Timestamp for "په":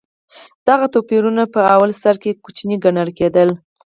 1.53-1.59